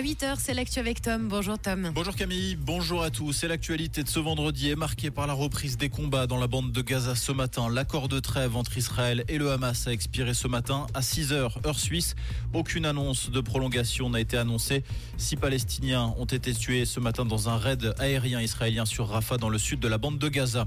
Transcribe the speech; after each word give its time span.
À 0.00 0.02
8h, 0.02 0.36
c'est 0.38 0.54
l'actu 0.54 0.78
avec 0.78 1.02
Tom. 1.02 1.28
Bonjour 1.28 1.58
Tom. 1.58 1.90
Bonjour 1.94 2.16
Camille, 2.16 2.56
bonjour 2.56 3.02
à 3.02 3.10
tous. 3.10 3.44
Et 3.44 3.48
l'actualité 3.48 4.02
de 4.02 4.08
ce 4.08 4.18
vendredi 4.18 4.70
est 4.70 4.74
marquée 4.74 5.10
par 5.10 5.26
la 5.26 5.34
reprise 5.34 5.76
des 5.76 5.90
combats 5.90 6.26
dans 6.26 6.38
la 6.38 6.46
bande 6.46 6.72
de 6.72 6.80
Gaza 6.80 7.14
ce 7.14 7.32
matin. 7.32 7.68
L'accord 7.68 8.08
de 8.08 8.18
trêve 8.18 8.56
entre 8.56 8.78
Israël 8.78 9.24
et 9.28 9.36
le 9.36 9.50
Hamas 9.50 9.88
a 9.88 9.92
expiré 9.92 10.32
ce 10.32 10.48
matin 10.48 10.86
à 10.94 11.00
6h 11.00 11.66
heure 11.66 11.78
suisse. 11.78 12.16
Aucune 12.54 12.86
annonce 12.86 13.30
de 13.30 13.42
prolongation 13.42 14.08
n'a 14.08 14.20
été 14.20 14.38
annoncée. 14.38 14.84
Six 15.18 15.36
Palestiniens 15.36 16.14
ont 16.16 16.24
été 16.24 16.54
tués 16.54 16.86
ce 16.86 16.98
matin 16.98 17.26
dans 17.26 17.50
un 17.50 17.58
raid 17.58 17.92
aérien 17.98 18.40
israélien 18.40 18.86
sur 18.86 19.06
Rafah 19.06 19.36
dans 19.36 19.50
le 19.50 19.58
sud 19.58 19.80
de 19.80 19.88
la 19.88 19.98
bande 19.98 20.18
de 20.18 20.28
Gaza. 20.30 20.66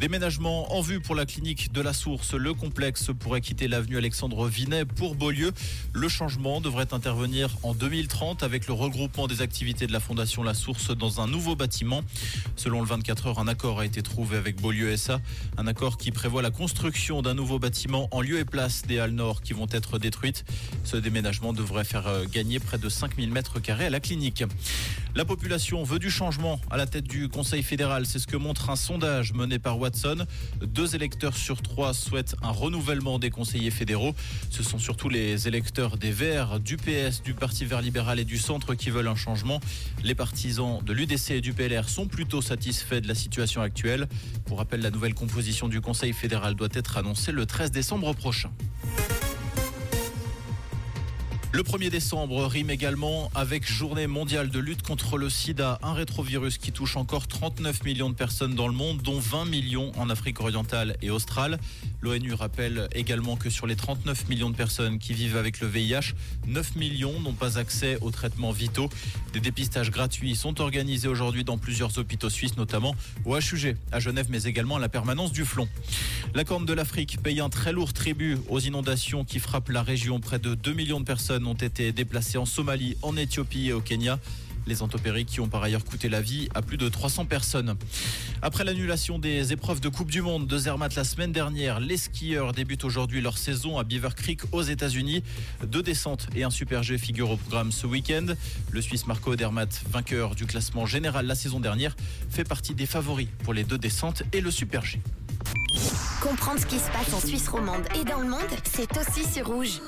Déménagement 0.00 0.74
en 0.74 0.80
vue 0.80 1.00
pour 1.00 1.14
la 1.14 1.24
clinique 1.24 1.72
de 1.72 1.80
la 1.80 1.92
Source. 1.92 2.34
Le 2.34 2.52
complexe 2.52 3.10
pourrait 3.16 3.40
quitter 3.40 3.68
l'avenue 3.68 3.96
Alexandre 3.96 4.48
Vinet 4.48 4.84
pour 4.84 5.14
Beaulieu. 5.14 5.52
Le 5.92 6.08
changement 6.08 6.60
devrait 6.60 6.92
intervenir 6.92 7.56
en 7.62 7.72
2030 7.72 8.42
avec 8.42 8.55
le 8.64 8.72
regroupement 8.72 9.26
des 9.26 9.42
activités 9.42 9.86
de 9.86 9.92
la 9.92 10.00
Fondation 10.00 10.42
La 10.42 10.54
Source 10.54 10.90
dans 10.96 11.20
un 11.20 11.26
nouveau 11.26 11.54
bâtiment. 11.54 12.02
Selon 12.56 12.80
le 12.80 12.86
24 12.86 13.26
heures, 13.26 13.38
un 13.38 13.48
accord 13.48 13.80
a 13.80 13.84
été 13.84 14.02
trouvé 14.02 14.38
avec 14.38 14.58
Beaulieu 14.58 14.96
SA. 14.96 15.20
Un 15.58 15.66
accord 15.66 15.98
qui 15.98 16.10
prévoit 16.10 16.40
la 16.40 16.50
construction 16.50 17.20
d'un 17.20 17.34
nouveau 17.34 17.58
bâtiment 17.58 18.08
en 18.12 18.22
lieu 18.22 18.38
et 18.38 18.46
place 18.46 18.82
des 18.86 18.98
Halles 18.98 19.10
Nord 19.10 19.42
qui 19.42 19.52
vont 19.52 19.66
être 19.70 19.98
détruites. 19.98 20.44
Ce 20.84 20.96
déménagement 20.96 21.52
devrait 21.52 21.84
faire 21.84 22.06
euh, 22.06 22.24
gagner 22.24 22.58
près 22.58 22.78
de 22.78 22.88
5000 22.88 23.30
mètres 23.30 23.60
carrés 23.60 23.86
à 23.86 23.90
la 23.90 24.00
clinique. 24.00 24.42
La 25.14 25.24
population 25.24 25.82
veut 25.82 25.98
du 25.98 26.10
changement 26.10 26.60
à 26.70 26.76
la 26.76 26.86
tête 26.86 27.06
du 27.06 27.28
Conseil 27.28 27.62
fédéral. 27.62 28.06
C'est 28.06 28.18
ce 28.18 28.26
que 28.26 28.36
montre 28.36 28.70
un 28.70 28.76
sondage 28.76 29.32
mené 29.32 29.58
par 29.58 29.78
Watson. 29.78 30.26
Deux 30.60 30.94
électeurs 30.94 31.36
sur 31.36 31.62
trois 31.62 31.94
souhaitent 31.94 32.36
un 32.42 32.50
renouvellement 32.50 33.18
des 33.18 33.30
conseillers 33.30 33.70
fédéraux. 33.70 34.14
Ce 34.50 34.62
sont 34.62 34.78
surtout 34.78 35.08
les 35.08 35.48
électeurs 35.48 35.96
des 35.96 36.10
Verts, 36.10 36.60
du 36.60 36.76
PS, 36.76 37.22
du 37.22 37.34
Parti 37.34 37.64
vert 37.64 37.80
libéral 37.80 38.18
et 38.18 38.24
du 38.24 38.38
Centre 38.46 38.76
qui 38.76 38.90
veulent 38.90 39.08
un 39.08 39.16
changement. 39.16 39.58
Les 40.04 40.14
partisans 40.14 40.78
de 40.84 40.92
l'UDC 40.92 41.32
et 41.32 41.40
du 41.40 41.52
PLR 41.52 41.88
sont 41.88 42.06
plutôt 42.06 42.40
satisfaits 42.40 43.00
de 43.00 43.08
la 43.08 43.16
situation 43.16 43.60
actuelle. 43.60 44.06
Pour 44.44 44.58
rappel, 44.58 44.82
la 44.82 44.90
nouvelle 44.90 45.14
composition 45.14 45.66
du 45.66 45.80
Conseil 45.80 46.12
fédéral 46.12 46.54
doit 46.54 46.68
être 46.72 46.96
annoncée 46.96 47.32
le 47.32 47.44
13 47.44 47.72
décembre 47.72 48.14
prochain. 48.14 48.52
Le 51.56 51.62
1er 51.62 51.88
décembre 51.88 52.44
rime 52.44 52.68
également 52.68 53.30
avec 53.34 53.66
journée 53.66 54.06
mondiale 54.06 54.50
de 54.50 54.58
lutte 54.58 54.82
contre 54.82 55.16
le 55.16 55.30
sida, 55.30 55.78
un 55.82 55.94
rétrovirus 55.94 56.58
qui 56.58 56.70
touche 56.70 56.98
encore 56.98 57.28
39 57.28 57.82
millions 57.84 58.10
de 58.10 58.14
personnes 58.14 58.54
dans 58.54 58.68
le 58.68 58.74
monde, 58.74 59.00
dont 59.00 59.18
20 59.18 59.46
millions 59.46 59.90
en 59.96 60.10
Afrique 60.10 60.38
orientale 60.40 60.98
et 61.00 61.08
australe. 61.08 61.58
L'ONU 62.02 62.34
rappelle 62.34 62.88
également 62.92 63.36
que 63.36 63.48
sur 63.48 63.66
les 63.66 63.74
39 63.74 64.28
millions 64.28 64.50
de 64.50 64.54
personnes 64.54 64.98
qui 64.98 65.14
vivent 65.14 65.38
avec 65.38 65.60
le 65.60 65.66
VIH, 65.66 66.12
9 66.46 66.76
millions 66.76 67.18
n'ont 67.20 67.32
pas 67.32 67.56
accès 67.56 67.96
aux 68.02 68.10
traitements 68.10 68.52
vitaux. 68.52 68.90
Des 69.32 69.40
dépistages 69.40 69.90
gratuits 69.90 70.36
sont 70.36 70.60
organisés 70.60 71.08
aujourd'hui 71.08 71.42
dans 71.42 71.56
plusieurs 71.56 71.96
hôpitaux 71.96 72.28
suisses, 72.28 72.58
notamment 72.58 72.94
au 73.24 73.34
HUG 73.34 73.78
à 73.92 73.98
Genève, 73.98 74.26
mais 74.28 74.42
également 74.42 74.76
à 74.76 74.78
la 74.78 74.90
permanence 74.90 75.32
du 75.32 75.46
Flon. 75.46 75.70
La 76.34 76.44
Corne 76.44 76.66
de 76.66 76.74
l'Afrique 76.74 77.22
paye 77.22 77.40
un 77.40 77.48
très 77.48 77.72
lourd 77.72 77.94
tribut 77.94 78.36
aux 78.50 78.60
inondations 78.60 79.24
qui 79.24 79.38
frappent 79.38 79.70
la 79.70 79.82
région. 79.82 80.20
Près 80.20 80.38
de 80.38 80.54
2 80.54 80.74
millions 80.74 81.00
de 81.00 81.06
personnes 81.06 81.45
ont 81.46 81.54
été 81.54 81.92
déplacées 81.92 82.38
en 82.38 82.46
Somalie, 82.46 82.96
en 83.02 83.16
Éthiopie 83.16 83.68
et 83.68 83.72
au 83.72 83.80
Kenya. 83.80 84.18
Les 84.66 84.82
intempéries 84.82 85.24
qui 85.24 85.38
ont 85.40 85.46
par 85.46 85.62
ailleurs 85.62 85.84
coûté 85.84 86.08
la 86.08 86.20
vie 86.20 86.48
à 86.54 86.60
plus 86.60 86.76
de 86.76 86.88
300 86.88 87.26
personnes. 87.26 87.76
Après 88.42 88.64
l'annulation 88.64 89.18
des 89.18 89.52
épreuves 89.52 89.80
de 89.80 89.88
Coupe 89.88 90.10
du 90.10 90.22
Monde 90.22 90.48
de 90.48 90.58
Zermatt 90.58 90.94
la 90.96 91.04
semaine 91.04 91.30
dernière, 91.30 91.78
les 91.78 91.96
skieurs 91.96 92.52
débutent 92.52 92.84
aujourd'hui 92.84 93.20
leur 93.20 93.38
saison 93.38 93.78
à 93.78 93.84
Beaver 93.84 94.10
Creek 94.16 94.40
aux 94.50 94.62
États-Unis. 94.62 95.22
Deux 95.64 95.82
descentes 95.82 96.26
et 96.34 96.42
un 96.42 96.50
super 96.50 96.82
G 96.82 96.98
figurent 96.98 97.30
au 97.30 97.36
programme 97.36 97.70
ce 97.70 97.86
week-end. 97.86 98.26
Le 98.72 98.80
Suisse 98.80 99.06
Marco 99.06 99.32
Odermatt, 99.32 99.82
vainqueur 99.88 100.34
du 100.34 100.46
classement 100.46 100.84
général 100.84 101.26
la 101.26 101.36
saison 101.36 101.60
dernière, 101.60 101.94
fait 102.28 102.44
partie 102.44 102.74
des 102.74 102.86
favoris 102.86 103.28
pour 103.44 103.54
les 103.54 103.62
deux 103.62 103.78
descentes 103.78 104.24
et 104.32 104.40
le 104.40 104.50
super 104.50 104.84
G. 104.84 105.00
Comprendre 106.20 106.60
ce 106.60 106.66
qui 106.66 106.78
se 106.78 106.90
passe 106.90 107.14
en 107.14 107.20
Suisse 107.20 107.46
romande 107.46 107.84
et 107.94 108.04
dans 108.04 108.20
le 108.20 108.28
monde, 108.28 108.40
c'est 108.64 108.90
aussi 108.98 109.22
sur. 109.32 109.46
Rouge 109.46 109.80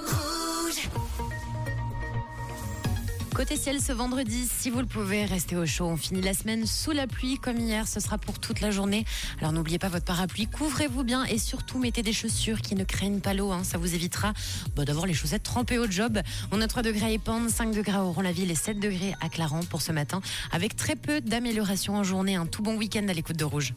Côté 3.38 3.56
ciel 3.56 3.81
ce 3.81 3.93
vendredi, 3.93 4.49
si 4.53 4.69
vous 4.69 4.81
le 4.81 4.87
pouvez, 4.87 5.25
restez 5.25 5.54
au 5.54 5.65
chaud. 5.65 5.84
On 5.84 5.97
finit 5.97 6.22
la 6.22 6.34
semaine 6.34 6.66
sous 6.66 6.91
la 6.91 7.06
pluie 7.06 7.38
comme 7.38 7.56
hier, 7.59 7.87
ce 7.87 8.00
sera 8.00 8.19
pour 8.19 8.41
toute 8.41 8.60
la 8.60 8.72
journée. 8.72 9.04
Alors 9.38 9.53
n'oubliez 9.53 9.78
pas 9.78 9.88
votre 9.88 10.04
parapluie, 10.04 10.49
couvrez-vous 10.49 11.04
bien 11.04 11.25
et 11.25 11.38
surtout 11.38 11.78
mettez 11.78 12.03
des 12.03 12.12
chaussures 12.12 12.60
qui 12.60 12.75
ne 12.75 12.82
craignent 12.82 13.21
pas 13.21 13.34
l'eau. 13.34 13.53
Hein. 13.53 13.62
Ça 13.62 13.78
vous 13.78 13.94
évitera 13.94 14.32
bah, 14.75 14.84
d'avoir 14.84 15.06
les 15.06 15.15
chaussettes 15.15 15.44
trempées 15.44 15.78
au 15.78 15.88
job. 15.88 16.19
On 16.50 16.60
a 16.60 16.66
3 16.66 16.82
degrés 16.82 17.06
à 17.06 17.10
Épande, 17.10 17.48
5 17.48 17.72
degrés 17.72 17.98
à 17.98 18.03
Oron-la-Ville 18.03 18.50
et 18.50 18.56
7 18.56 18.81
degrés 18.81 19.15
à 19.21 19.28
Clarence 19.28 19.66
pour 19.66 19.82
ce 19.82 19.93
matin, 19.93 20.21
avec 20.50 20.75
très 20.75 20.97
peu 20.97 21.21
d'amélioration 21.21 21.94
en 21.94 22.03
journée. 22.03 22.34
Un 22.34 22.47
tout 22.47 22.65
bon 22.65 22.75
week-end 22.77 23.06
à 23.06 23.12
l'écoute 23.12 23.37
de 23.37 23.44
Rouge. 23.44 23.72